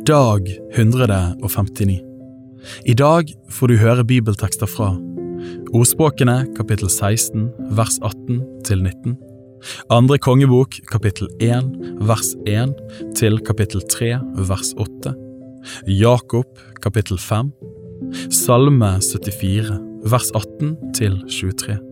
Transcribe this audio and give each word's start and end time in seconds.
Dag 0.00 0.48
159 0.72 2.00
I 2.84 2.94
dag 2.96 3.28
får 3.52 3.68
du 3.68 3.74
høre 3.76 4.04
bibeltekster 4.08 4.70
fra 4.70 4.94
Ordspråkene 5.76 6.46
kapittel 6.56 6.88
16 6.88 7.50
vers 7.76 7.98
18 8.00 8.40
til 8.64 8.80
19 8.80 9.18
Andre 9.92 10.16
kongebok 10.16 10.80
kapittel 10.88 11.28
1 11.44 11.68
vers 12.08 12.32
1 12.48 12.72
til 13.20 13.36
kapittel 13.44 13.84
3 13.84 14.16
vers 14.48 14.72
8 14.80 15.12
Jakob 16.00 16.64
kapittel 16.80 17.20
5 17.20 17.52
Salme 18.32 18.94
74 19.04 19.76
vers 20.08 20.32
18 20.32 20.76
til 20.96 21.20
23 21.28 21.91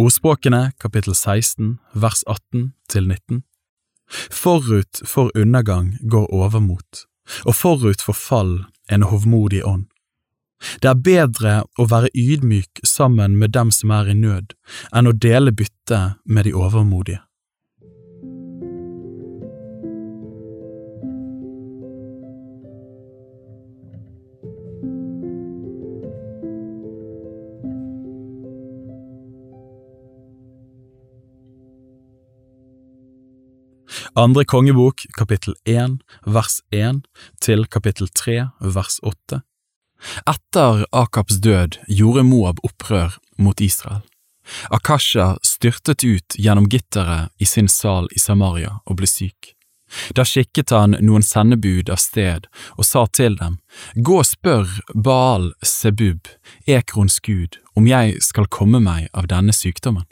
Ordspråkene 0.00 0.72
kapittel 0.80 1.12
16 1.14 1.78
vers 1.92 2.22
18 2.26 2.72
til 2.88 3.08
19 3.08 3.42
Forut 4.32 5.02
for 5.04 5.30
undergang 5.36 5.98
går 6.10 6.30
overmot, 6.32 7.04
og 7.44 7.54
forut 7.56 8.00
for 8.04 8.16
fall 8.16 8.54
en 8.92 9.04
hovmodig 9.08 9.60
ånd. 9.64 9.86
Det 10.80 10.88
er 10.88 11.04
bedre 11.04 11.52
å 11.80 11.86
være 11.90 12.12
ydmyk 12.16 12.82
sammen 12.88 13.36
med 13.36 13.52
dem 13.56 13.72
som 13.72 13.92
er 13.92 14.08
i 14.12 14.16
nød, 14.16 14.52
enn 14.92 15.08
å 15.08 15.16
dele 15.16 15.52
byttet 15.52 16.20
med 16.24 16.48
de 16.48 16.54
overmodige. 16.56 17.20
Andre 34.14 34.44
kongebok 34.44 35.06
kapittel 35.16 35.54
1 35.64 35.98
vers 36.26 36.60
1 36.70 36.98
til 37.40 37.64
kapittel 37.66 38.10
3 38.12 38.34
vers 38.60 38.98
8 39.02 39.38
Etter 40.28 40.82
Akabs 40.92 41.38
død 41.40 41.78
gjorde 41.88 42.24
Moab 42.28 42.60
opprør 42.60 43.16
mot 43.38 43.60
Israel. 43.60 44.02
Akasha 44.68 45.38
styrtet 45.40 46.04
ut 46.04 46.36
gjennom 46.36 46.68
gitteret 46.68 47.32
i 47.40 47.48
sin 47.48 47.72
sal 47.72 48.10
i 48.12 48.20
Samaria 48.20 48.82
og 48.84 49.00
ble 49.00 49.08
syk. 49.08 49.54
Da 50.12 50.28
skikket 50.28 50.76
han 50.76 50.98
noen 51.00 51.24
sendebud 51.24 51.88
av 51.88 52.04
sted 52.04 52.50
og 52.76 52.84
sa 52.84 53.06
til 53.08 53.40
dem, 53.40 53.62
Gå 53.96 54.20
og 54.20 54.28
spør 54.28 54.68
Baal 54.92 55.54
Sebub, 55.64 56.28
Ekrons 56.68 57.16
gud, 57.24 57.56
om 57.72 57.88
jeg 57.88 58.20
skal 58.20 58.50
komme 58.52 58.84
meg 58.84 59.08
av 59.16 59.32
denne 59.32 59.56
sykdommen. 59.56 60.04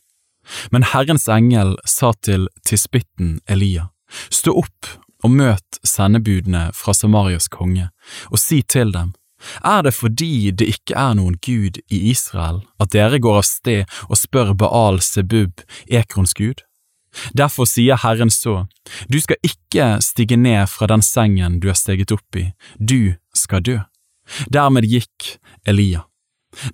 Men 0.70 0.86
Herrens 0.92 1.28
engel 1.28 1.76
sa 1.84 2.12
til 2.22 2.48
tisbitten 2.66 3.38
Elia, 3.48 3.88
Stå 4.30 4.56
opp 4.58 4.88
og 5.22 5.30
møt 5.30 5.78
sendebudene 5.86 6.70
fra 6.74 6.94
Samarias 6.96 7.46
konge, 7.52 7.90
og 8.30 8.40
si 8.42 8.62
til 8.62 8.90
dem, 8.94 9.12
er 9.64 9.84
det 9.86 9.94
fordi 9.96 10.50
det 10.50 10.68
ikke 10.68 10.96
er 10.98 11.14
noen 11.16 11.36
gud 11.44 11.78
i 11.88 12.00
Israel 12.10 12.60
at 12.82 12.92
dere 12.92 13.20
går 13.22 13.40
av 13.40 13.46
sted 13.48 14.00
og 14.08 14.18
spør 14.20 14.52
Baal 14.58 15.00
Sebub, 15.04 15.62
Ekrons 15.88 16.34
gud? 16.36 16.60
Derfor 17.34 17.66
sier 17.66 17.98
Herren 17.98 18.30
så, 18.30 18.66
du 19.10 19.18
skal 19.20 19.40
ikke 19.46 19.96
stige 20.04 20.36
ned 20.38 20.68
fra 20.70 20.86
den 20.90 21.02
sengen 21.02 21.58
du 21.62 21.70
er 21.72 21.78
steget 21.78 22.12
opp 22.14 22.36
i, 22.38 22.50
du 22.78 23.16
skal 23.34 23.64
dø. 23.66 23.80
Dermed 24.52 24.86
gikk 24.86 25.34
Elia. 25.66 26.04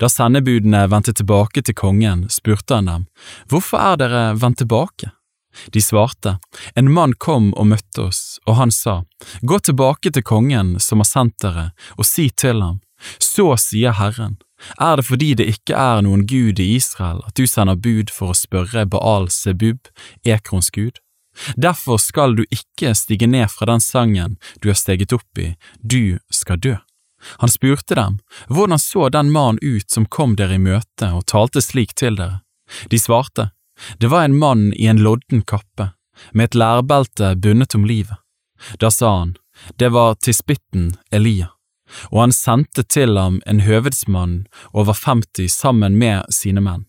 Da 0.00 0.08
sendebudene 0.08 0.86
vendte 0.88 1.12
tilbake 1.12 1.62
til 1.62 1.76
kongen, 1.76 2.26
spurte 2.32 2.78
han 2.78 2.88
dem, 2.90 3.04
Hvorfor 3.50 3.82
er 3.82 4.00
dere 4.00 4.24
vendt 4.40 4.62
tilbake? 4.62 5.12
De 5.72 5.80
svarte, 5.80 6.38
En 6.76 6.92
mann 6.92 7.12
kom 7.12 7.52
og 7.54 7.70
møtte 7.72 8.08
oss, 8.08 8.40
og 8.46 8.56
han 8.60 8.72
sa, 8.72 9.02
Gå 9.42 9.58
tilbake 9.58 10.12
til 10.12 10.24
kongen 10.24 10.76
som 10.80 11.04
har 11.04 11.08
sendt 11.08 11.38
dere, 11.44 11.70
og 11.96 12.08
si 12.08 12.28
til 12.30 12.62
ham, 12.62 12.80
Så 13.20 13.52
sier 13.60 13.92
Herren, 13.92 14.38
er 14.80 14.96
det 14.96 15.06
fordi 15.06 15.34
det 15.36 15.48
ikke 15.52 15.76
er 15.76 16.02
noen 16.04 16.24
gud 16.26 16.60
i 16.60 16.70
Israel 16.76 17.20
at 17.28 17.36
du 17.36 17.44
sender 17.46 17.76
bud 17.76 18.08
for 18.12 18.32
å 18.32 18.38
spørre 18.38 18.86
Baal 18.88 19.28
Sebub, 19.30 19.90
Ekrons 20.24 20.70
gud? 20.72 21.02
Derfor 21.60 22.00
skal 22.00 22.36
du 22.38 22.46
ikke 22.48 22.94
stige 22.96 23.28
ned 23.28 23.50
fra 23.52 23.68
den 23.68 23.84
sangen 23.84 24.38
du 24.62 24.70
har 24.72 24.78
steget 24.80 25.12
opp 25.12 25.38
i, 25.38 25.52
du 25.80 26.16
skal 26.32 26.60
dø. 26.60 26.76
Han 27.38 27.52
spurte 27.52 27.94
dem, 27.94 28.18
hvordan 28.48 28.78
så 28.78 29.08
den 29.08 29.32
mannen 29.32 29.58
ut 29.62 29.90
som 29.90 30.06
kom 30.06 30.36
dere 30.36 30.58
i 30.58 30.62
møte 30.62 31.12
og 31.12 31.26
talte 31.26 31.62
slik 31.64 31.94
til 31.94 32.18
dere? 32.18 32.40
De 32.90 32.98
svarte, 32.98 33.50
det 33.98 34.10
var 34.12 34.24
en 34.24 34.38
mann 34.38 34.72
i 34.72 34.86
en 34.86 35.02
lodden 35.02 35.42
kappe, 35.42 35.90
med 36.32 36.44
et 36.44 36.58
lærbelte 36.58 37.34
bundet 37.36 37.74
om 37.74 37.84
livet. 37.84 38.16
Da 38.80 38.90
sa 38.90 39.18
han, 39.18 39.36
det 39.76 39.88
var 39.92 40.14
tispitten 40.14 40.96
Elia, 41.10 41.50
og 42.10 42.20
han 42.20 42.32
sendte 42.32 42.82
til 42.82 43.16
ham 43.16 43.40
en 43.46 43.62
høvedsmann 43.66 44.44
over 44.72 44.96
50 44.96 45.52
sammen 45.52 45.98
med 45.98 46.24
sine 46.34 46.64
menn. 46.64 46.86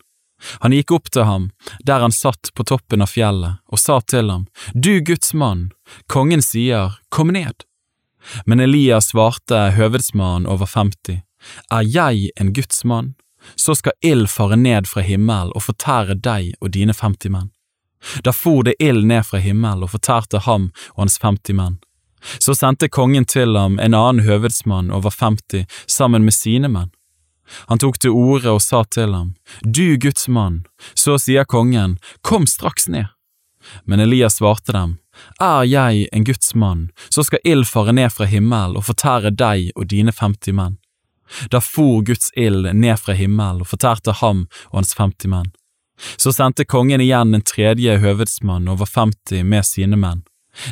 Han 0.61 0.73
gikk 0.73 0.91
opp 0.93 1.09
til 1.11 1.25
ham, 1.25 1.49
der 1.83 2.03
han 2.05 2.13
satt 2.13 2.51
på 2.53 2.63
toppen 2.63 3.01
av 3.01 3.09
fjellet, 3.09 3.57
og 3.73 3.81
sa 3.81 3.99
til 4.01 4.29
ham, 4.29 4.45
Du 4.73 4.99
Guds 5.01 5.33
mann, 5.33 5.71
kongen 6.07 6.43
sier, 6.45 6.99
kom 7.09 7.33
ned. 7.33 7.65
Men 8.45 8.59
Elias 8.59 9.11
svarte 9.11 9.71
høvedsmannen 9.77 10.47
over 10.49 10.65
50, 10.65 11.21
Er 11.71 11.81
jeg 11.81 12.31
en 12.35 12.53
Guds 12.53 12.83
mann? 12.85 13.15
Så 13.55 13.75
skal 13.75 13.93
ild 14.01 14.27
fare 14.29 14.57
ned 14.57 14.87
fra 14.87 15.01
himmelen 15.01 15.53
og 15.55 15.63
fortære 15.63 16.17
deg 16.19 16.55
og 16.61 16.71
dine 16.73 16.93
50 16.93 17.31
menn. 17.31 17.51
Da 18.23 18.33
for 18.35 18.63
det 18.63 18.75
ild 18.79 19.05
ned 19.05 19.23
fra 19.25 19.39
himmelen 19.41 19.85
og 19.85 19.93
fortærte 19.93 20.43
ham 20.45 20.71
og 20.95 21.05
hans 21.05 21.19
50 21.23 21.55
menn. 21.57 21.77
Så 22.39 22.55
sendte 22.57 22.89
kongen 22.89 23.25
til 23.25 23.55
ham 23.55 23.79
en 23.79 23.93
annen 23.93 24.25
høvedsmann 24.25 24.91
over 24.91 25.13
50 25.13 25.65
sammen 25.87 26.25
med 26.25 26.33
sine 26.33 26.67
menn. 26.67 26.91
Han 27.71 27.79
tok 27.79 27.99
til 27.99 28.11
orde 28.11 28.51
og 28.51 28.61
sa 28.61 28.83
til 28.83 29.13
ham, 29.15 29.35
Du 29.63 29.95
Guds 29.97 30.27
mann, 30.27 30.65
så 30.93 31.15
sier 31.17 31.45
kongen, 31.45 31.97
kom 32.21 32.47
straks 32.47 32.89
ned. 32.91 33.07
Men 33.85 33.99
Elias 34.03 34.39
svarte 34.39 34.73
dem, 34.75 34.97
er 35.41 35.63
jeg 35.63 36.07
en 36.11 36.25
Guds 36.27 36.55
mann, 36.55 36.89
så 37.09 37.23
skal 37.23 37.43
ild 37.43 37.67
fare 37.67 37.93
ned 37.93 38.11
fra 38.13 38.25
himmelen 38.25 38.77
og 38.77 38.87
fortære 38.89 39.33
deg 39.35 39.71
og 39.75 39.89
dine 39.93 40.11
50 40.11 40.55
menn. 40.57 40.77
Da 41.51 41.59
for 41.59 42.03
Guds 42.05 42.31
ild 42.35 42.69
ned 42.73 42.99
fra 42.99 43.13
himmelen 43.13 43.63
og 43.63 43.71
fortærte 43.73 44.15
ham 44.21 44.47
og 44.71 44.81
hans 44.81 44.95
50 44.97 45.31
menn. 45.31 45.51
Så 46.17 46.31
sendte 46.31 46.65
kongen 46.65 47.01
igjen 47.01 47.33
en 47.33 47.41
tredje 47.41 47.97
høvedsmann 47.97 48.69
over 48.69 48.85
50 48.85 49.43
med 49.43 49.65
sine 49.65 49.97
menn. 49.97 50.23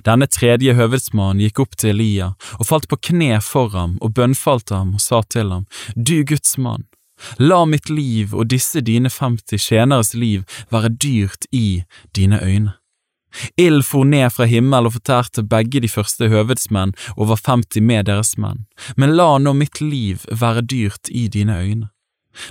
Denne 0.05 0.27
tredje 0.27 0.73
høvedsmannen 0.73 1.43
gikk 1.45 1.61
opp 1.61 1.75
til 1.77 1.93
Elia 1.93 2.31
og 2.57 2.67
falt 2.69 2.87
på 2.89 2.97
kne 3.09 3.37
for 3.43 3.73
ham 3.75 3.97
og 4.01 4.15
bønnfalte 4.17 4.77
ham 4.77 4.95
og 4.97 5.03
sa 5.03 5.21
til 5.29 5.51
ham, 5.53 5.65
Du 5.95 6.23
Guds 6.25 6.57
mann, 6.57 6.87
la 7.37 7.63
mitt 7.65 7.89
liv 7.89 8.33
og 8.35 8.49
disse 8.53 8.81
dine 8.81 9.11
50 9.13 9.69
tjeneres 9.69 10.13
liv 10.13 10.43
være 10.73 10.89
dyrt 10.89 11.45
i 11.51 11.83
dine 12.15 12.41
øyne. 12.41 12.73
Ild 13.57 13.85
for 13.85 14.07
ned 14.07 14.31
fra 14.33 14.47
himmel 14.49 14.87
og 14.87 14.95
fortærte 14.97 15.43
begge 15.43 15.81
de 15.83 15.89
første 15.91 16.29
høvedsmenn 16.31 16.93
over 17.15 17.39
50 17.39 17.81
med 17.81 18.07
deres 18.09 18.35
menn, 18.41 18.65
men 18.95 19.15
la 19.17 19.35
nå 19.39 19.55
mitt 19.57 19.81
liv 19.81 20.25
være 20.31 20.65
dyrt 20.65 21.11
i 21.11 21.27
dine 21.27 21.57
øyne. 21.59 21.89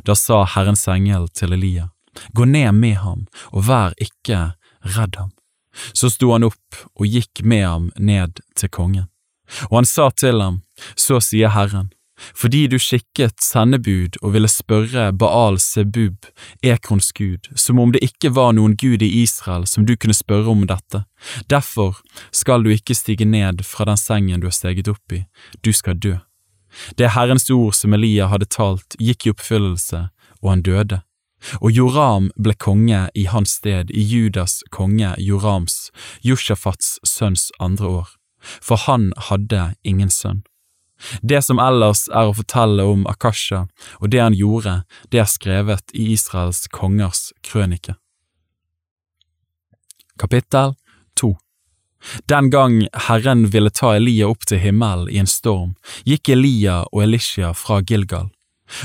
Da 0.05 0.17
sa 0.17 0.45
Herrens 0.49 0.87
engel 0.89 1.28
til 1.28 1.53
Elia, 1.53 1.91
gå 2.33 2.45
ned 2.49 2.72
med 2.72 3.00
ham 3.05 3.27
og 3.53 3.67
vær 3.69 3.97
ikke 4.00 4.55
redd 4.97 5.19
ham. 5.21 5.33
Så 5.93 6.11
sto 6.12 6.31
han 6.33 6.47
opp 6.47 6.84
og 6.95 7.09
gikk 7.11 7.43
med 7.43 7.66
ham 7.66 7.91
ned 7.99 8.41
til 8.56 8.71
kongen. 8.71 9.09
Og 9.71 9.81
han 9.83 9.89
sa 9.89 10.09
til 10.11 10.41
ham, 10.41 10.62
så 10.97 11.21
sier 11.21 11.53
Herren, 11.53 11.91
fordi 12.34 12.66
du 12.70 12.78
skikket 12.78 13.42
sendebud 13.42 14.18
og 14.22 14.34
ville 14.36 14.50
spørre 14.50 15.10
Baal 15.12 15.58
Sebub, 15.60 16.26
Ekrons 16.62 17.12
gud, 17.12 17.50
som 17.54 17.78
om 17.78 17.92
det 17.92 18.02
ikke 18.06 18.32
var 18.34 18.54
noen 18.56 18.76
gud 18.80 19.02
i 19.02 19.10
Israel 19.22 19.66
som 19.71 19.86
du 19.86 19.97
kunne 19.97 20.16
spørre 20.16 20.50
om 20.50 20.66
dette. 20.71 21.04
Derfor 21.50 22.00
skal 22.32 22.65
du 22.65 22.71
ikke 22.74 22.97
stige 22.97 23.28
ned 23.28 23.65
fra 23.65 23.86
den 23.88 24.00
sengen 24.00 24.41
du 24.41 24.48
har 24.48 24.56
steget 24.56 24.88
opp 24.88 25.12
i, 25.12 25.24
du 25.62 25.72
skal 25.72 25.98
dø. 25.98 26.16
Det 26.98 27.12
Herrens 27.15 27.50
ord 27.50 27.74
som 27.74 27.94
Elia 27.94 28.28
hadde 28.32 28.50
talt, 28.50 28.97
gikk 28.98 29.27
i 29.27 29.34
oppfyllelse, 29.34 30.09
og 30.42 30.50
han 30.50 30.65
døde. 30.66 31.03
Og 31.60 31.70
Joram 31.77 32.30
ble 32.41 32.54
konge 32.56 33.04
i 33.15 33.27
hans 33.28 33.59
sted 33.60 33.92
i 33.92 34.03
Judas 34.03 34.62
konge 34.72 35.12
Jorams, 35.20 35.91
Josjafats 36.24 36.98
sønns 37.04 37.50
andre 37.60 37.91
år, 38.00 38.09
for 38.41 38.80
han 38.88 39.12
hadde 39.28 39.74
ingen 39.84 40.10
sønn. 40.10 40.42
Det 41.22 41.42
som 41.45 41.60
ellers 41.62 42.06
er 42.09 42.28
å 42.28 42.36
fortelle 42.36 42.86
om 42.89 43.06
Akasha 43.10 43.65
og 44.01 44.10
det 44.10 44.22
han 44.22 44.36
gjorde, 44.36 44.83
det 45.10 45.22
er 45.22 45.30
skrevet 45.30 45.95
i 45.95 46.12
Israels 46.15 46.66
kongers 46.72 47.33
krønike. 47.45 47.97
Kapittel 50.18 50.74
2 51.21 51.36
Den 52.30 52.51
gang 52.51 52.89
Herren 53.09 53.47
ville 53.51 53.71
ta 53.71 53.95
Elia 53.97 54.28
opp 54.30 54.47
til 54.47 54.62
himmelen 54.62 55.10
i 55.10 55.18
en 55.22 55.30
storm, 55.30 55.74
gikk 56.04 56.30
Elia 56.36 56.83
og 56.92 57.03
Elisha 57.09 57.54
fra 57.54 57.80
Gilgal. 57.83 58.30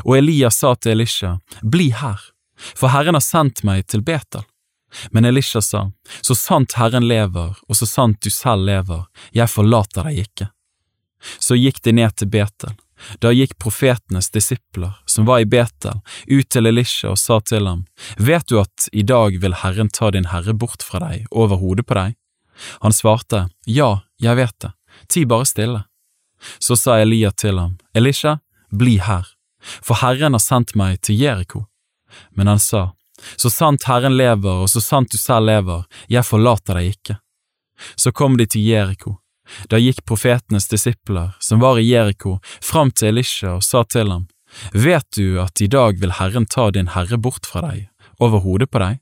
Og 0.06 0.18
Elia 0.18 0.50
sa 0.52 0.76
til 0.76 0.98
Elisha, 0.98 1.38
Bli 1.62 1.90
her, 1.96 2.20
for 2.76 2.92
Herren 2.94 3.16
har 3.16 3.24
sendt 3.24 3.64
meg 3.64 3.88
til 3.88 4.04
Betel. 4.04 4.44
Men 5.12 5.26
Elisha 5.26 5.62
sa, 5.62 5.92
Så 6.22 6.36
sant 6.36 6.74
Herren 6.74 7.08
lever, 7.08 7.56
og 7.70 7.76
så 7.76 7.86
sant 7.86 8.22
du 8.22 8.30
selv 8.30 8.66
lever, 8.66 9.06
jeg 9.32 9.50
forlater 9.50 10.10
deg 10.10 10.26
ikke. 10.26 10.50
Så 11.40 11.56
gikk 11.56 11.82
de 11.84 11.94
ned 11.96 12.16
til 12.16 12.30
Betel. 12.32 12.76
Da 13.20 13.32
gikk 13.32 13.58
profetenes 13.60 14.30
disipler, 14.30 14.92
som 15.06 15.26
var 15.26 15.40
i 15.40 15.46
Betel, 15.46 16.02
ut 16.28 16.50
til 16.50 16.68
Elisha 16.68 17.14
og 17.14 17.20
sa 17.20 17.40
til 17.40 17.68
ham, 17.68 17.86
Vet 18.18 18.48
du 18.48 18.60
at 18.60 18.90
i 18.92 19.04
dag 19.04 19.40
vil 19.40 19.56
Herren 19.62 19.90
ta 19.90 20.12
din 20.12 20.30
herre 20.34 20.54
bort 20.54 20.84
fra 20.84 21.00
deg, 21.06 21.28
over 21.32 21.62
hodet 21.62 21.88
på 21.88 21.96
deg? 21.96 22.18
Han 22.84 22.94
svarte, 22.94 23.48
Ja, 23.66 24.02
jeg 24.20 24.36
vet 24.36 24.56
det, 24.60 24.72
ti 25.08 25.26
bare 25.26 25.48
stille. 25.48 25.84
Så 26.60 26.76
sa 26.76 27.00
Elia 27.00 27.32
til 27.32 27.60
ham, 27.60 27.78
Elisha, 27.94 28.40
bli 28.72 28.98
her, 29.00 29.28
for 29.60 30.00
Herren 30.04 30.36
har 30.36 30.44
sendt 30.44 30.76
meg 30.76 31.02
til 31.02 31.20
Jeriko. 31.20 31.66
Men 32.36 32.48
han 32.48 32.60
sa, 32.60 32.92
Så 33.38 33.50
sant 33.50 33.84
Herren 33.84 34.16
lever 34.18 34.64
og 34.64 34.70
så 34.70 34.82
sant 34.82 35.12
du 35.12 35.18
selv 35.18 35.46
lever, 35.46 35.84
jeg 36.08 36.24
forlater 36.24 36.80
deg 36.80 36.94
ikke. 36.96 37.20
Så 37.96 38.12
kom 38.12 38.38
de 38.38 38.46
til 38.46 38.64
Jeriko. 38.64 39.20
Da 39.70 39.80
gikk 39.82 40.04
profetenes 40.06 40.68
disipler, 40.68 41.34
som 41.40 41.60
var 41.60 41.80
i 41.80 41.88
Jeriko, 41.90 42.40
fram 42.62 42.92
til 42.92 43.14
Elisha 43.14 43.56
og 43.58 43.64
sa 43.66 43.84
til 43.84 44.12
ham, 44.12 44.28
Vet 44.74 45.06
du 45.16 45.38
at 45.42 45.62
i 45.62 45.68
dag 45.70 46.00
vil 46.02 46.16
Herren 46.18 46.48
ta 46.50 46.72
din 46.74 46.90
herre 46.96 47.18
bort 47.22 47.46
fra 47.46 47.62
deg, 47.68 47.90
over 48.18 48.42
hodet 48.42 48.72
på 48.72 48.82
deg? 48.82 48.98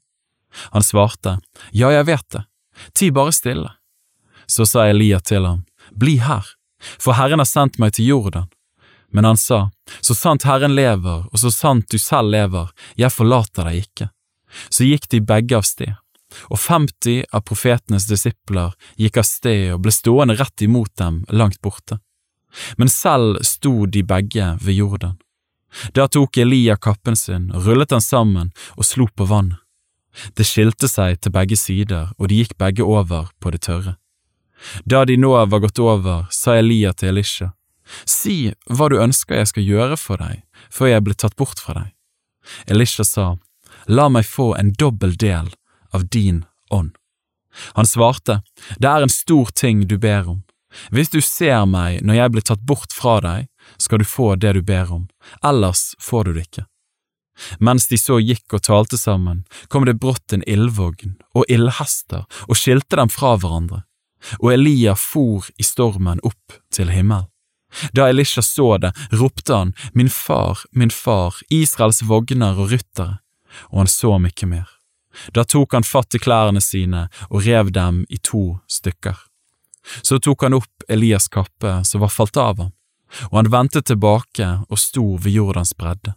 Han 0.76 0.84
svarte, 0.84 1.38
Ja, 1.72 1.92
jeg 1.92 2.08
vet 2.10 2.28
det, 2.36 2.44
ti 2.94 3.12
bare 3.12 3.32
stille. 3.32 3.72
Så 4.48 4.66
sa 4.66 4.88
Elia 4.88 5.20
til 5.20 5.46
ham, 5.46 5.64
Bli 5.92 6.18
her, 6.24 6.46
for 7.00 7.16
Herren 7.16 7.40
har 7.40 7.50
sendt 7.50 7.80
meg 7.80 7.96
til 7.96 8.12
Jordan. 8.12 8.52
Men 9.12 9.26
han 9.26 9.38
sa, 9.38 9.70
Så 10.02 10.16
sant 10.16 10.44
Herren 10.44 10.76
lever, 10.76 11.26
og 11.32 11.40
så 11.40 11.52
sant 11.52 11.88
du 11.92 11.98
selv 11.98 12.32
lever, 12.32 12.72
jeg 12.96 13.12
forlater 13.12 13.70
deg 13.70 13.88
ikke. 13.88 14.10
Så 14.70 14.88
gikk 14.88 15.08
de 15.12 15.22
begge 15.22 15.58
av 15.58 15.66
sted, 15.68 15.96
og 16.50 16.60
50 16.60 17.24
av 17.32 17.46
profetenes 17.48 18.08
disipler 18.10 18.76
gikk 19.00 19.22
av 19.22 19.28
sted 19.28 19.74
og 19.76 19.84
ble 19.86 19.94
stående 19.96 20.38
rett 20.40 20.66
imot 20.66 20.94
dem 21.00 21.24
langt 21.30 21.62
borte. 21.62 22.00
Men 22.78 22.90
selv 22.90 23.42
sto 23.46 23.86
de 23.86 24.04
begge 24.04 24.56
ved 24.62 24.80
Jordan. 24.80 25.18
Da 25.94 26.08
tok 26.08 26.38
Elia 26.38 26.78
kappen 26.78 27.16
sin 27.16 27.52
rullet 27.52 27.92
den 27.92 28.02
sammen 28.02 28.52
og 28.76 28.86
slo 28.88 29.08
på 29.08 29.28
vannet. 29.28 29.60
Det 30.34 30.48
skilte 30.48 30.88
seg 30.90 31.20
til 31.22 31.34
begge 31.36 31.58
sider, 31.60 32.10
og 32.18 32.32
de 32.32 32.40
gikk 32.40 32.56
begge 32.58 32.82
over 32.82 33.28
på 33.38 33.52
det 33.54 33.62
tørre. 33.68 33.98
Da 34.86 35.04
de 35.06 35.18
nå 35.18 35.36
var 35.46 35.62
gått 35.62 35.78
over, 35.78 36.26
sa 36.34 36.56
Elia 36.58 36.94
til 36.98 37.14
Elisha, 37.14 37.52
Si 38.04 38.52
hva 38.68 38.90
du 38.92 38.98
ønsker 39.00 39.38
jeg 39.38 39.48
skal 39.52 39.64
gjøre 39.64 39.98
for 40.02 40.20
deg, 40.20 40.42
før 40.74 40.90
jeg 40.92 41.04
blir 41.06 41.16
tatt 41.16 41.38
bort 41.40 41.62
fra 41.62 41.78
deg. 41.78 41.94
Elisha 42.68 43.06
sa, 43.08 43.36
La 43.88 44.10
meg 44.10 44.26
få 44.28 44.54
en 44.58 44.74
dobbel 44.74 45.16
del 45.16 45.48
av 45.98 46.08
din 46.14 46.46
ånd. 46.70 46.94
Han 47.74 47.90
svarte, 47.90 48.42
Det 48.78 48.88
er 48.88 49.02
en 49.02 49.14
stor 49.14 49.50
ting 49.56 49.88
du 49.88 49.98
ber 49.98 50.30
om. 50.30 50.44
Hvis 50.94 51.10
du 51.10 51.22
ser 51.22 51.66
meg 51.66 52.04
når 52.06 52.20
jeg 52.20 52.32
blir 52.34 52.46
tatt 52.46 52.62
bort 52.62 52.94
fra 52.94 53.20
deg, 53.24 53.48
skal 53.82 54.02
du 54.02 54.06
få 54.06 54.36
det 54.36 54.54
du 54.54 54.62
ber 54.62 54.92
om, 54.94 55.08
ellers 55.44 55.96
får 56.00 56.28
du 56.28 56.34
det 56.38 56.48
ikke. 56.48 56.66
Mens 57.60 57.88
de 57.88 57.98
så 58.02 58.18
gikk 58.20 58.54
og 58.58 58.64
talte 58.66 58.98
sammen, 58.98 59.44
kom 59.70 59.86
det 59.86 60.00
brått 60.02 60.34
en 60.34 60.46
ildvogn 60.50 61.18
og 61.38 61.46
ildhester 61.54 62.26
og 62.48 62.58
skilte 62.58 62.98
dem 62.98 63.12
fra 63.14 63.36
hverandre, 63.38 63.84
og 64.42 64.54
Elia 64.54 64.96
for 64.98 65.50
i 65.58 65.66
stormen 65.66 66.24
opp 66.26 66.58
til 66.74 66.94
himmelen. 66.94 67.30
Da 67.94 68.08
Elisha 68.08 68.42
så 68.42 68.78
det, 68.80 68.94
ropte 69.12 69.54
han, 69.54 69.74
Min 69.94 70.10
far, 70.10 70.64
min 70.72 70.90
far, 70.90 71.36
Israels 71.50 72.00
vogner 72.02 72.58
og 72.58 72.72
ryttere, 72.72 73.20
og 73.70 73.84
han 73.84 73.92
så 73.92 74.14
ham 74.16 74.26
ikke 74.26 74.48
mer. 74.48 74.77
Da 75.34 75.44
tok 75.44 75.74
han 75.74 75.88
fatt 75.88 76.16
i 76.16 76.22
klærne 76.22 76.62
sine 76.62 77.08
og 77.30 77.46
rev 77.46 77.72
dem 77.72 78.06
i 78.10 78.20
to 78.22 78.60
stykker. 78.68 79.18
Så 80.02 80.20
tok 80.20 80.44
han 80.44 80.58
opp 80.58 80.88
Elias' 80.92 81.30
kappe 81.32 81.82
som 81.88 82.04
var 82.04 82.12
falt 82.12 82.38
av 82.38 82.58
ham, 82.60 82.72
og 83.32 83.38
han 83.40 83.52
vendte 83.52 83.82
tilbake 83.82 84.48
og 84.68 84.80
sto 84.80 85.16
ved 85.16 85.38
Jordans 85.40 85.74
bredde. 85.78 86.16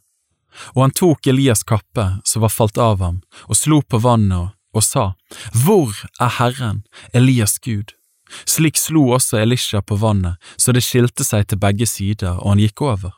Og 0.75 0.83
han 0.83 0.95
tok 0.97 1.31
Elias' 1.31 1.67
kappe 1.67 2.07
som 2.25 2.43
var 2.43 2.53
falt 2.55 2.79
av 2.79 2.99
ham, 3.05 3.21
og 3.47 3.57
slo 3.57 3.81
på 3.83 4.03
vannet 4.03 4.57
og 4.75 4.85
sa, 4.85 5.15
Hvor 5.55 5.95
er 6.21 6.37
Herren, 6.39 6.85
Elias 7.15 7.59
Gud? 7.59 7.95
Slik 8.47 8.79
slo 8.79 9.09
også 9.17 9.41
Elisha 9.41 9.83
på 9.83 9.97
vannet, 9.99 10.39
så 10.57 10.73
det 10.73 10.85
skilte 10.87 11.27
seg 11.27 11.49
til 11.51 11.59
begge 11.59 11.87
sider, 11.87 12.39
og 12.39 12.55
han 12.55 12.63
gikk 12.63 12.83
over. 12.87 13.17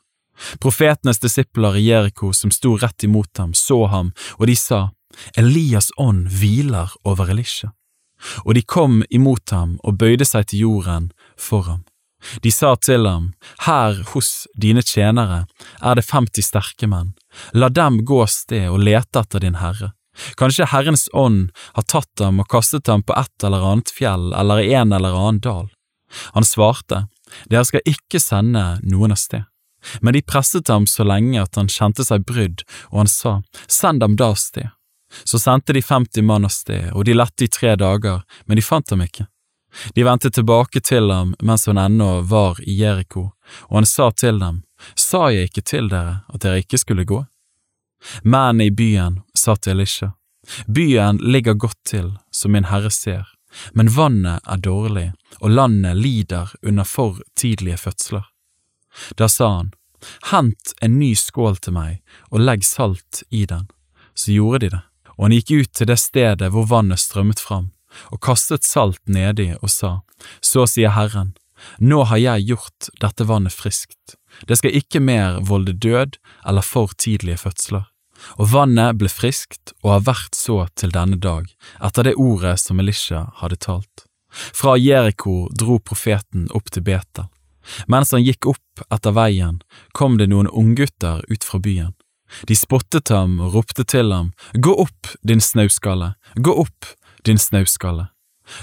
Profetenes 0.61 1.21
disipler 1.21 1.77
i 1.77 1.85
Jeriko 1.91 2.33
som 2.33 2.51
sto 2.51 2.77
rett 2.81 3.05
imot 3.05 3.39
ham, 3.39 3.53
så 3.55 3.85
ham, 3.93 4.13
og 4.39 4.49
de 4.49 4.57
sa, 4.57 4.89
Elias 5.37 5.91
ånd 5.97 6.29
hviler 6.33 6.93
over 7.05 7.31
Elisha. 7.31 7.73
Og 8.47 8.55
de 8.55 8.63
kom 8.63 9.03
imot 9.11 9.51
ham 9.51 9.79
og 9.83 9.99
bøyde 9.99 10.27
seg 10.29 10.47
til 10.51 10.67
jorden 10.67 11.11
for 11.37 11.67
ham. 11.67 11.83
De 12.43 12.53
sa 12.55 12.77
til 12.79 13.07
ham, 13.07 13.33
Her 13.67 13.99
hos 14.13 14.47
dine 14.55 14.83
tjenere 14.87 15.47
er 15.83 15.99
det 15.99 16.07
femti 16.07 16.43
sterke 16.43 16.87
menn, 16.87 17.17
la 17.53 17.69
dem 17.69 18.05
gå 18.07 18.23
sted 18.31 18.69
og 18.71 18.79
lete 18.87 19.25
etter 19.25 19.43
din 19.43 19.59
herre. 19.59 19.91
Kanskje 20.37 20.69
Herrens 20.69 21.09
ånd 21.17 21.51
har 21.75 21.87
tatt 21.89 22.21
ham 22.21 22.43
og 22.43 22.51
kastet 22.53 22.87
ham 22.87 23.03
på 23.03 23.17
et 23.17 23.47
eller 23.47 23.65
annet 23.73 23.91
fjell 23.91 24.33
eller 24.37 24.61
i 24.61 24.75
en 24.77 24.93
eller 24.93 25.17
annen 25.17 25.41
dal. 25.41 25.71
Han 26.37 26.45
svarte, 26.45 27.07
Dere 27.49 27.65
skal 27.65 27.81
ikke 27.89 28.21
sende 28.21 28.77
noen 28.85 29.15
av 29.15 29.21
sted. 29.21 29.47
Men 30.05 30.15
de 30.15 30.23
presset 30.23 30.69
ham 30.69 30.85
så 30.87 31.07
lenge 31.09 31.41
at 31.41 31.57
han 31.59 31.71
kjente 31.73 32.05
seg 32.07 32.27
brydd, 32.29 32.63
og 32.93 33.03
han 33.03 33.11
sa, 33.11 33.41
Send 33.67 34.05
dem 34.05 34.19
da 34.21 34.35
sted. 34.39 34.69
Så 35.25 35.39
sendte 35.39 35.73
de 35.73 35.83
50 35.83 36.23
mann 36.23 36.45
av 36.45 36.53
sted, 36.55 36.91
og 36.93 37.05
de 37.05 37.15
lette 37.15 37.45
i 37.45 37.51
tre 37.53 37.77
dager, 37.77 38.23
men 38.47 38.59
de 38.59 38.65
fant 38.65 38.91
ham 38.91 39.03
ikke. 39.05 39.27
De 39.95 40.05
vendte 40.05 40.31
tilbake 40.31 40.81
til 40.85 41.11
ham 41.11 41.35
mens 41.41 41.67
han 41.67 41.81
ennå 41.81 42.21
var 42.29 42.61
i 42.61 42.77
Jeriko, 42.81 43.31
og 43.69 43.77
han 43.81 43.89
sa 43.89 44.11
til 44.11 44.41
dem, 44.41 44.63
Sa 44.99 45.29
jeg 45.31 45.51
ikke 45.51 45.63
til 45.63 45.89
dere 45.93 46.25
at 46.29 46.43
dere 46.43 46.65
ikke 46.65 46.81
skulle 46.81 47.07
gå? 47.07 47.21
Mennene 48.25 48.67
i 48.67 48.75
byen 48.75 49.21
sa 49.35 49.55
til 49.57 49.77
Elisha, 49.77 50.13
Byen 50.67 51.17
ligger 51.23 51.55
godt 51.55 51.79
til, 51.87 52.19
som 52.31 52.53
min 52.53 52.67
herre 52.67 52.91
ser, 52.91 53.29
men 53.73 53.93
vannet 53.95 54.43
er 54.43 54.59
dårlig, 54.59 55.13
og 55.41 55.51
landet 55.51 55.97
lider 55.97 56.51
under 56.63 56.85
for 56.85 57.21
tidlige 57.39 57.79
fødsler. 57.79 58.27
Da 59.17 59.29
sa 59.29 59.53
han, 59.57 59.73
Hent 60.33 60.75
en 60.83 60.99
ny 60.99 61.13
skål 61.15 61.61
til 61.63 61.77
meg 61.77 62.01
og 62.35 62.43
legg 62.43 62.65
salt 62.67 63.23
i 63.31 63.45
den. 63.47 63.69
Så 64.19 64.35
gjorde 64.35 64.65
de 64.65 64.71
det, 64.75 64.81
og 65.19 65.27
han 65.27 65.37
gikk 65.37 65.51
ut 65.51 65.73
til 65.77 65.91
det 65.91 65.99
stedet 66.01 66.51
hvor 66.55 66.69
vannet 66.71 67.03
strømmet 67.03 67.41
fram, 67.43 67.71
og 68.11 68.23
kastet 68.25 68.65
salt 68.65 69.01
nedi 69.07 69.53
og 69.61 69.71
sa, 69.71 70.01
Så 70.41 70.67
sier 70.67 70.95
Herren, 70.97 71.35
nå 71.79 72.05
har 72.11 72.19
jeg 72.19 72.49
gjort 72.53 72.91
dette 73.01 73.25
vannet 73.29 73.53
friskt, 73.55 74.17
det 74.49 74.59
skal 74.59 74.77
ikke 74.77 75.01
mer 75.01 75.41
volde 75.41 75.73
død 75.73 76.19
eller 76.47 76.65
for 76.65 76.95
tidlige 76.99 77.43
fødsler. 77.45 77.85
Og 78.39 78.53
vannet 78.53 78.99
ble 79.01 79.11
friskt 79.11 79.75
og 79.83 79.97
har 79.97 80.07
vært 80.07 80.39
så 80.39 80.67
til 80.79 80.95
denne 80.95 81.19
dag, 81.19 81.49
etter 81.83 82.07
det 82.07 82.19
ordet 82.21 82.59
som 82.63 82.81
Elisha 82.81 83.27
hadde 83.41 83.59
talt. 83.59 84.07
Fra 84.33 84.77
Jeriko 84.79 85.49
dro 85.59 85.79
profeten 85.79 86.49
opp 86.57 86.71
til 86.73 86.85
Betel. 86.87 87.29
Mens 87.87 88.11
han 88.15 88.25
gikk 88.25 88.49
opp 88.51 88.85
etter 88.91 89.15
veien, 89.15 89.61
kom 89.95 90.17
det 90.19 90.31
noen 90.33 90.49
unggutter 90.49 91.23
ut 91.29 91.45
fra 91.47 91.61
byen. 91.63 91.93
De 92.49 92.57
spottet 92.57 93.13
ham 93.13 93.39
og 93.41 93.55
ropte 93.57 93.85
til 93.85 94.13
ham, 94.13 94.33
Gå 94.55 94.75
opp, 94.85 95.13
din 95.23 95.41
snauskalle, 95.41 96.15
gå 96.35 96.55
opp, 96.65 96.87
din 97.25 97.39
snauskalle. 97.39 98.09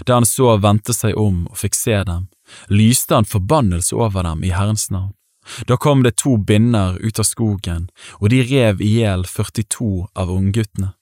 Da 0.05 0.19
han 0.19 0.25
så 0.25 0.57
vendte 0.57 0.93
seg 0.93 1.17
om 1.17 1.45
og 1.49 1.57
fikk 1.57 1.77
se 1.77 2.01
dem, 2.05 2.27
lyste 2.67 3.15
han 3.15 3.25
forbannelse 3.29 3.95
over 3.95 4.27
dem 4.27 4.43
i 4.43 4.53
Herrens 4.53 4.89
navn. 4.91 5.13
Da 5.65 5.77
kom 5.77 6.03
det 6.03 6.19
to 6.21 6.37
binner 6.37 6.97
ut 6.99 7.19
av 7.19 7.25
skogen, 7.25 7.89
og 8.19 8.29
de 8.29 8.43
rev 8.45 8.81
i 8.85 8.91
hjel 8.99 9.25
42 9.25 10.09
av 10.13 10.29
ungguttene. 10.29 10.93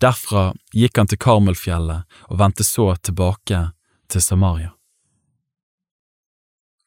Derfra 0.00 0.52
gikk 0.76 1.00
han 1.00 1.08
til 1.08 1.20
Karmelfjellet 1.20 2.04
og 2.28 2.38
vendte 2.40 2.64
så 2.64 2.92
tilbake 3.00 3.64
til 4.12 4.24
Samaria. 4.24 4.72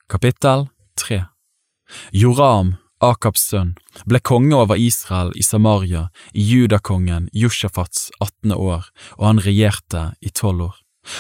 Kapittel 0.10 0.68
3 1.02 1.24
Joram, 2.14 2.76
Akabs 3.06 3.44
sønn, 3.52 3.76
ble 4.10 4.20
konge 4.20 4.56
over 4.58 4.80
Israel 4.80 5.32
i 5.38 5.44
Samaria 5.46 6.08
i 6.34 6.44
judakongen 6.46 7.30
Jushafats 7.34 8.10
18. 8.20 8.56
år, 8.56 8.90
og 9.20 9.28
han 9.30 9.44
regjerte 9.46 10.10
i 10.22 10.34
tolv 10.34 10.70
år. 10.70 10.76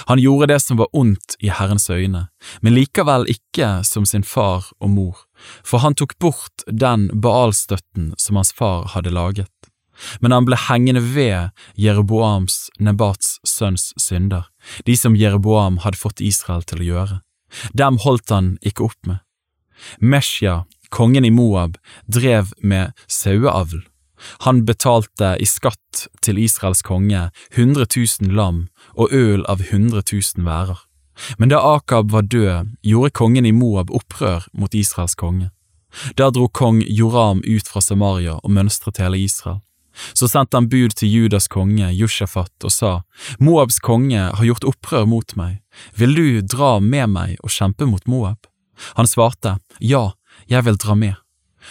Han 0.09 0.19
gjorde 0.19 0.49
det 0.49 0.59
som 0.63 0.79
var 0.81 0.89
ondt 0.97 1.35
i 1.39 1.51
Herrens 1.53 1.89
øyne, 1.89 2.27
men 2.61 2.73
likevel 2.73 3.27
ikke 3.29 3.83
som 3.85 4.05
sin 4.05 4.25
far 4.25 4.71
og 4.79 4.89
mor, 4.89 5.25
for 5.63 5.83
han 5.85 5.93
tok 5.93 6.17
bort 6.19 6.65
den 6.65 7.07
Baal-støtten 7.13 8.13
som 8.17 8.39
hans 8.41 8.53
far 8.55 8.89
hadde 8.95 9.13
laget. 9.13 9.51
Men 10.19 10.33
han 10.35 10.47
ble 10.47 10.57
hengende 10.59 11.03
ved 11.15 11.53
Jeroboams, 11.79 12.69
Nebats 12.79 13.39
sønns 13.47 13.93
synder, 14.01 14.49
de 14.85 14.97
som 14.99 15.15
Jeroboam 15.15 15.79
hadde 15.85 16.01
fått 16.01 16.23
Israel 16.23 16.65
til 16.67 16.81
å 16.81 16.89
gjøre. 16.89 17.19
Dem 17.77 18.01
holdt 18.03 18.33
han 18.33 18.55
ikke 18.65 18.89
opp 18.89 18.99
med. 19.07 19.21
Meshja, 19.99 20.63
kongen 20.89 21.25
i 21.25 21.31
Moab, 21.31 21.77
drev 22.07 22.53
med 22.61 22.93
saueavl, 23.07 23.83
Han 24.39 24.65
betalte 24.65 25.35
i 25.39 25.45
skatt 25.45 26.07
til 26.23 26.39
Israels 26.39 26.81
konge 26.81 27.29
100 27.53 27.85
000 28.21 28.35
lam 28.35 28.67
og 28.95 29.13
øl 29.13 29.45
av 29.51 29.61
100 29.61 30.03
000 30.11 30.45
værer. 30.45 30.79
Men 31.37 31.51
da 31.51 31.59
Akab 31.75 32.11
var 32.11 32.27
død, 32.27 32.75
gjorde 32.83 33.15
kongen 33.15 33.45
i 33.45 33.51
Moab 33.55 33.91
opprør 33.91 34.47
mot 34.53 34.73
Israels 34.73 35.15
konge. 35.15 35.51
Da 36.19 36.29
dro 36.29 36.49
kong 36.51 36.81
Joram 36.87 37.39
ut 37.45 37.67
fra 37.71 37.81
Samaria 37.81 38.35
og 38.41 38.51
mønstret 38.51 38.99
hele 38.99 39.21
Israel. 39.23 39.61
Så 40.11 40.27
sendte 40.27 40.57
han 40.59 40.67
bud 40.67 40.91
til 40.99 41.07
Judas 41.07 41.47
konge, 41.47 41.87
Jushafat, 41.95 42.51
og 42.67 42.71
sa, 42.73 42.91
Moabs 43.39 43.79
konge 43.79 44.25
har 44.27 44.43
gjort 44.43 44.67
opprør 44.67 45.05
mot 45.07 45.35
meg, 45.39 45.61
vil 45.95 46.17
du 46.17 46.27
dra 46.43 46.81
med 46.83 47.13
meg 47.13 47.37
og 47.39 47.53
kjempe 47.55 47.87
mot 47.87 48.03
Moab? 48.11 48.49
Han 48.99 49.07
svarte, 49.07 49.55
ja, 49.79 50.09
jeg 50.49 50.65
vil 50.65 50.77
dra 50.77 50.95
med. 50.95 51.15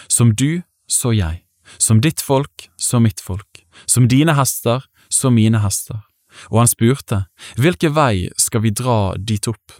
Som 0.07 0.35
du, 0.35 0.63
så 0.87 1.13
jeg. 1.15 1.43
Som 1.79 2.01
ditt 2.01 2.21
folk, 2.21 2.69
så 2.77 2.99
mitt 2.99 3.21
folk. 3.23 3.63
Som 3.87 4.07
dine 4.07 4.35
hester, 4.35 4.85
så 5.09 5.31
mine 5.31 5.61
hester. 5.63 6.03
Og 6.51 6.59
han 6.63 6.71
spurte, 6.71 7.25
hvilken 7.55 7.95
vei 7.95 8.29
skal 8.37 8.65
vi 8.65 8.75
dra 8.75 9.15
dit 9.15 9.47
opp? 9.47 9.79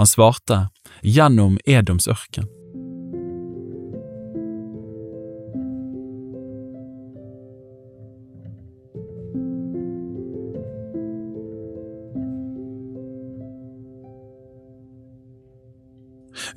Han 0.00 0.08
svarte, 0.08 0.68
gjennom 1.02 1.58
Edoms 1.66 2.08
ørken. 2.08 2.48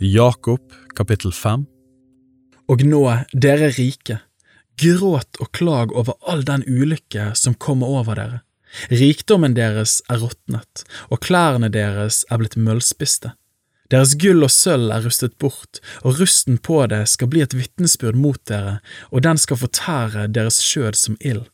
Jakob 0.04 0.60
kapittel 0.96 1.32
5 1.32 1.73
Og 2.72 2.84
nå, 2.88 3.04
dere 3.34 3.70
rike, 3.76 4.20
gråt 4.80 5.40
og 5.44 5.52
klag 5.56 5.94
over 5.94 6.16
all 6.28 6.44
den 6.48 6.64
ulykke 6.68 7.32
som 7.38 7.56
kommer 7.60 7.92
over 7.92 8.20
dere. 8.20 8.42
Rikdommen 8.90 9.54
deres 9.54 10.00
er 10.10 10.24
råtnet, 10.24 10.84
og 11.12 11.22
klærne 11.22 11.70
deres 11.70 12.24
er 12.32 12.42
blitt 12.42 12.58
møllspiste. 12.58 13.36
Deres 13.94 14.16
gull 14.18 14.42
og 14.42 14.50
sølv 14.50 14.90
er 14.96 15.04
rustet 15.06 15.36
bort, 15.38 15.82
og 16.02 16.18
rusten 16.22 16.58
på 16.58 16.80
det 16.90 17.04
skal 17.12 17.30
bli 17.30 17.44
et 17.46 17.54
vitnesbyrd 17.54 18.18
mot 18.18 18.40
dere, 18.50 18.80
og 19.12 19.22
den 19.28 19.38
skal 19.38 19.60
fortære 19.62 20.30
deres 20.34 20.58
skjød 20.64 20.98
som 20.98 21.20
ild. 21.22 21.46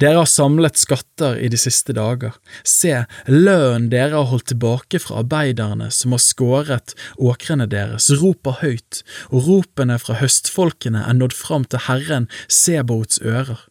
Dere 0.00 0.22
har 0.22 0.30
samlet 0.30 0.78
skatter 0.80 1.38
i 1.38 1.48
de 1.52 1.60
siste 1.60 1.94
dager. 1.96 2.36
Se, 2.66 3.04
lønnen 3.28 3.88
dere 3.92 4.16
har 4.16 4.28
holdt 4.32 4.50
tilbake 4.52 5.00
fra 5.02 5.22
arbeiderne 5.22 5.90
som 5.94 6.14
har 6.16 6.22
skåret 6.24 6.94
åkrene 7.16 7.68
deres, 7.70 8.10
roper 8.20 8.60
høyt, 8.62 9.02
og 9.30 9.48
ropene 9.48 9.98
fra 10.02 10.18
høstfolkene 10.22 11.04
er 11.06 11.18
nådd 11.18 11.36
fram 11.36 11.66
til 11.68 11.86
Herren 11.88 12.30
Sebaots 12.46 13.22
ører. 13.24 13.66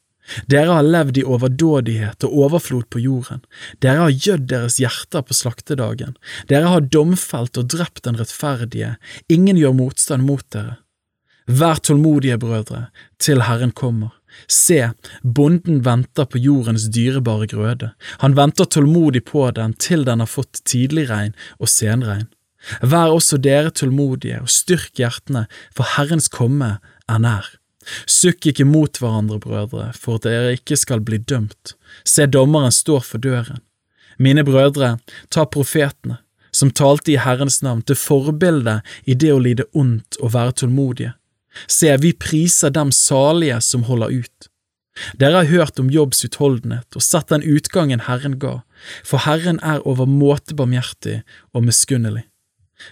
Dere 0.52 0.76
har 0.76 0.84
levd 0.84 1.22
i 1.22 1.24
overdådighet 1.24 2.26
og 2.28 2.34
overflod 2.46 2.90
på 2.92 3.00
jorden. 3.00 3.44
Dere 3.84 4.08
har 4.08 4.16
gjødd 4.26 4.50
deres 4.52 4.80
hjerter 4.82 5.24
på 5.24 5.38
slaktedagen. 5.38 6.18
Dere 6.52 6.74
har 6.74 6.90
domfelt 6.92 7.60
og 7.60 7.70
drept 7.72 8.04
den 8.08 8.20
rettferdige. 8.20 8.98
Ingen 9.32 9.60
gjør 9.60 9.78
motstand 9.78 10.28
mot 10.28 10.44
dere. 10.52 10.82
Vær 11.48 11.80
tålmodige, 11.80 12.36
brødre, 12.38 12.90
til 13.24 13.46
Herren 13.48 13.72
kommer. 13.72 14.12
Se, 14.46 14.92
bonden 15.24 15.82
venter 15.86 16.28
på 16.30 16.40
jordens 16.42 16.88
dyrebare 16.94 17.50
grøde, 17.50 17.92
han 18.22 18.38
venter 18.38 18.70
tålmodig 18.70 19.24
på 19.28 19.48
den 19.58 19.74
til 19.82 20.06
den 20.08 20.22
har 20.24 20.30
fått 20.30 20.62
tidligregn 20.70 21.34
og 21.58 21.72
senregn. 21.72 22.28
Vær 22.82 23.14
også 23.16 23.40
dere 23.42 23.72
tålmodige 23.72 24.42
og 24.44 24.52
styrk 24.52 25.00
hjertene, 25.00 25.46
for 25.76 25.88
Herrens 25.96 26.30
komme 26.32 26.78
er 27.08 27.24
nær. 27.24 27.48
Sukk 28.10 28.50
ikke 28.52 28.68
mot 28.68 29.00
hverandre, 29.00 29.40
brødre, 29.40 29.92
for 29.96 30.20
at 30.20 30.28
dere 30.28 30.56
ikke 30.58 30.78
skal 30.80 31.04
bli 31.06 31.22
dømt. 31.24 31.76
Se, 32.04 32.28
dommeren 32.28 32.74
står 32.76 33.06
for 33.08 33.24
døren. 33.24 33.62
Mine 34.20 34.44
brødre, 34.44 34.98
ta 35.32 35.46
profetene, 35.46 36.20
som 36.52 36.74
talte 36.74 37.14
i 37.14 37.22
Herrens 37.22 37.62
navn, 37.62 37.84
til 37.86 38.00
forbilde 38.00 38.80
i 39.06 39.16
det 39.16 39.32
å 39.32 39.40
lide 39.40 39.68
ondt 39.78 40.20
og 40.20 40.34
være 40.34 40.58
tålmodige. 40.64 41.14
Se, 41.66 41.90
vi 41.98 42.14
priser 42.14 42.74
dem 42.74 42.94
salige 42.94 43.60
som 43.66 43.88
holder 43.88 44.22
ut. 44.22 44.50
Dere 45.18 45.44
har 45.44 45.52
hørt 45.52 45.80
om 45.80 45.92
Jobbs 45.94 46.24
utholdenhet 46.26 46.98
og 46.98 47.06
sett 47.06 47.30
den 47.30 47.46
utgangen 47.46 48.06
Herren 48.08 48.38
ga, 48.42 48.62
for 49.06 49.26
Herren 49.26 49.60
er 49.66 49.86
overmåte 49.86 50.58
barmhjertig 50.58 51.22
og 51.54 51.68
miskunnelig. 51.68 52.26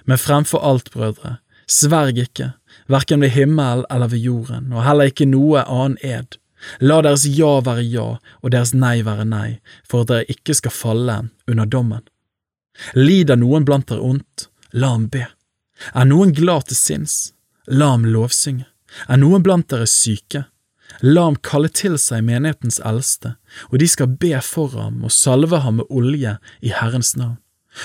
Men 0.05 0.21
fremfor 0.21 0.61
alt, 0.65 0.91
brødre, 0.93 1.37
sverg 1.69 2.17
ikke, 2.21 2.53
verken 2.89 3.21
ved 3.21 3.33
himmel 3.35 3.85
eller 3.89 4.09
ved 4.13 4.25
jorden, 4.25 4.73
og 4.73 4.85
heller 4.85 5.11
ikke 5.11 5.29
noe 5.29 5.65
annen 5.65 5.97
ed. 6.05 6.37
La 6.81 7.01
deres 7.05 7.27
ja 7.29 7.59
være 7.61 7.83
ja 7.85 8.07
og 8.17 8.51
deres 8.53 8.73
nei 8.73 9.01
være 9.05 9.25
nei, 9.29 9.59
for 9.85 10.01
at 10.01 10.13
dere 10.13 10.29
ikke 10.33 10.55
skal 10.57 10.73
falle 10.73 11.17
under 11.49 11.69
dommen. 11.69 12.05
Lider 12.97 13.37
noen 13.39 13.65
blant 13.67 13.87
dere 13.91 14.01
ondt, 14.01 14.49
la 14.73 14.95
ham 14.95 15.07
be. 15.11 15.27
Er 15.93 16.07
noen 16.07 16.33
glad 16.33 16.69
til 16.69 16.79
sinns, 16.79 17.34
La 17.67 17.93
ham 17.95 18.05
lovsynge. 18.05 18.67
Er 19.09 19.17
noen 19.17 19.43
blant 19.43 19.67
dere 19.71 19.87
syke? 19.89 20.45
La 21.01 21.25
ham 21.25 21.37
kalle 21.41 21.71
til 21.73 21.97
seg 21.99 22.23
menighetens 22.27 22.77
eldste, 22.85 23.35
og 23.71 23.79
de 23.81 23.87
skal 23.89 24.13
be 24.21 24.37
for 24.45 24.75
ham 24.77 25.01
og 25.03 25.13
salve 25.13 25.59
ham 25.63 25.81
med 25.81 25.89
olje 25.89 26.37
i 26.61 26.71
Herrens 26.75 27.15
navn. 27.17 27.39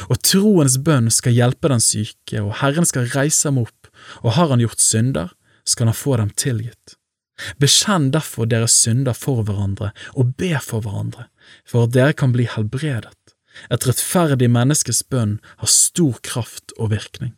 Og 0.06 0.20
troens 0.22 0.76
bønn 0.84 1.10
skal 1.10 1.34
hjelpe 1.34 1.72
den 1.72 1.82
syke, 1.82 2.42
og 2.44 2.54
Herren 2.60 2.87
skal 2.87 3.08
reise 3.14 3.49
ham 3.49 3.58
opp, 3.64 3.88
og 4.22 4.37
har 4.37 4.52
han 4.52 4.62
gjort 4.62 4.84
synder, 4.84 5.32
skal 5.66 5.90
han 5.90 5.99
få 5.99 6.16
dem 6.20 6.30
tilgitt. 6.38 6.96
Bekjenn 7.58 8.10
derfor 8.14 8.46
deres 8.46 8.76
synder 8.76 9.16
for 9.16 9.42
hverandre, 9.49 9.90
og 10.12 10.37
be 10.38 10.52
for 10.62 10.84
hverandre, 10.84 11.26
for 11.64 11.88
at 11.88 11.96
dere 11.96 12.14
kan 12.14 12.37
bli 12.37 12.46
helbredet. 12.46 13.16
Et 13.72 13.87
rettferdig 13.88 14.46
menneskes 14.52 15.02
bønn 15.10 15.38
har 15.58 15.72
stor 15.72 16.20
kraft 16.22 16.76
og 16.78 16.92
virkning. 16.92 17.34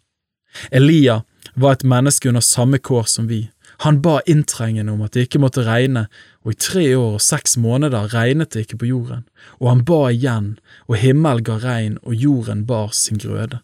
Elia 0.70 1.22
var 1.54 1.76
et 1.76 1.84
menneske 1.84 2.28
under 2.28 2.44
samme 2.44 2.78
kår 2.78 3.08
som 3.10 3.28
vi. 3.28 3.46
Han 3.82 4.00
ba 4.02 4.20
inntrengende 4.26 4.92
om 4.92 5.02
at 5.02 5.16
det 5.16 5.26
ikke 5.26 5.40
måtte 5.42 5.64
regne, 5.66 6.06
og 6.44 6.54
i 6.54 6.60
tre 6.60 6.84
år 6.96 7.16
og 7.16 7.24
seks 7.24 7.56
måneder 7.58 8.12
regnet 8.12 8.52
det 8.54 8.66
ikke 8.66 8.82
på 8.82 8.90
jorden, 8.92 9.24
og 9.58 9.72
han 9.72 9.84
ba 9.88 10.00
igjen, 10.12 10.56
og 10.86 11.00
himmel 11.02 11.42
ga 11.42 11.58
regn, 11.62 11.98
og 12.02 12.14
jorden 12.14 12.64
bar 12.68 12.92
sin 12.94 13.18
grøde. 13.18 13.58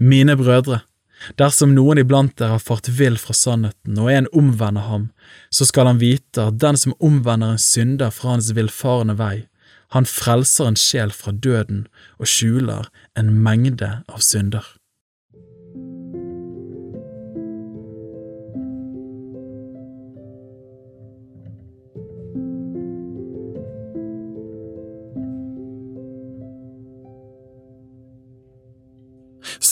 Mine 0.00 0.36
brødre, 0.36 0.82
dersom 1.40 1.74
noen 1.76 2.00
iblant 2.02 2.36
dere 2.40 2.56
har 2.56 2.64
fart 2.64 2.88
vill 2.98 3.16
fra 3.20 3.36
sannheten, 3.36 3.98
og 4.00 4.10
en 4.12 4.28
omvender 4.36 4.88
ham, 4.88 5.08
så 5.50 5.68
skal 5.68 5.88
han 5.88 6.02
vite 6.02 6.50
at 6.50 6.60
den 6.60 6.76
som 6.80 6.96
omvender 7.00 7.54
en 7.54 7.64
synder 7.64 8.12
fra 8.12 8.34
hans 8.34 8.52
villfarne 8.56 9.16
vei, 9.20 9.46
han 9.90 10.06
frelser 10.06 10.68
en 10.70 10.78
sjel 10.78 11.10
fra 11.14 11.32
døden 11.34 11.86
og 12.20 12.28
skjuler 12.30 12.92
en 13.18 13.32
mengde 13.42 13.88
av 14.06 14.22
synder. 14.22 14.62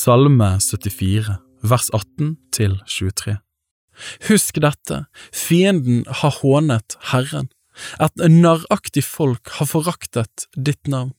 Salme 0.09 0.57
74, 0.59 1.35
vers 1.69 1.91
18 1.93 2.29
til 2.57 2.79
23. 2.89 3.35
Husk 4.31 4.61
dette, 4.65 5.03
fienden 5.37 6.07
har 6.23 6.33
hånet 6.39 6.97
Herren, 7.11 7.51
et 8.01 8.25
narraktig 8.33 9.03
folk 9.05 9.53
har 9.59 9.69
foraktet 9.69 10.47
ditt 10.57 10.89
navn. 10.89 11.13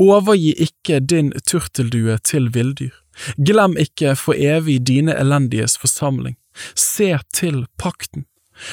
Overgi 0.00 0.54
ikke 0.68 1.02
din 1.04 1.34
turteldue 1.44 2.16
til 2.24 2.48
villdyr, 2.56 2.96
glem 3.36 3.76
ikke 3.84 4.16
for 4.16 4.32
evig 4.32 4.78
dine 4.88 5.12
elendiges 5.20 5.76
forsamling, 5.84 6.38
se 6.72 7.12
til 7.36 7.66
pakten. 7.76 8.24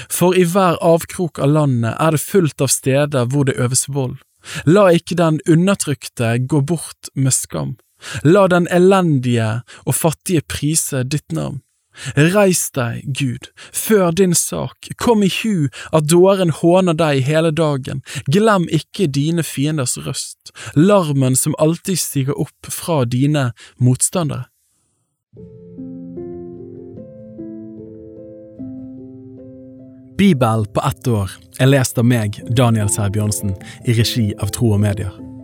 For 0.07 0.31
i 0.31 0.47
hver 0.47 0.79
avkrok 0.79 1.43
av 1.43 1.57
landet 1.59 1.99
er 1.99 2.15
det 2.15 2.23
fullt 2.23 2.63
av 2.63 2.71
steder 2.71 3.27
hvor 3.27 3.51
det 3.51 3.59
øves 3.59 3.89
vold. 3.91 4.15
La 4.63 4.87
ikke 4.95 5.19
den 5.19 5.43
undertrykte 5.43 6.37
gå 6.47 6.63
bort 6.63 7.11
med 7.19 7.35
skam. 7.35 7.75
La 8.23 8.47
den 8.51 8.67
elendige 8.71 9.61
og 9.85 9.95
fattige 9.95 10.45
prise 10.47 11.03
ditt 11.03 11.31
navn. 11.31 11.61
Reis 12.15 12.69
deg, 12.71 13.03
Gud, 13.19 13.49
før 13.75 14.11
din 14.15 14.33
sak, 14.35 14.87
kom 14.97 15.23
i 15.23 15.29
hu 15.41 15.67
at 15.91 16.07
dåren 16.09 16.53
håner 16.61 16.95
deg 16.97 17.25
hele 17.27 17.51
dagen, 17.51 17.99
glem 18.31 18.67
ikke 18.71 19.09
dine 19.11 19.43
fienders 19.43 19.97
røst, 19.99 20.53
larmen 20.75 21.35
som 21.35 21.57
alltid 21.59 21.99
stiger 21.99 22.39
opp 22.39 22.71
fra 22.71 23.03
dine 23.05 23.51
motstandere. 23.77 24.47
Bibel 30.21 30.67
på 30.69 30.81
ett 30.85 31.07
år 31.07 31.31
er 31.59 31.71
lest 31.71 31.97
av 31.97 32.05
meg, 32.05 32.37
Daniel 32.53 32.91
Sæbjørnsen, 32.93 33.55
i 33.89 33.97
regi 33.97 34.29
av 34.37 34.53
Tro 34.53 34.75
og 34.75 34.83
Medier. 34.83 35.30